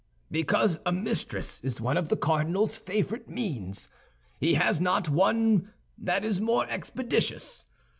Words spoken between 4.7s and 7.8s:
not one that is more expeditious.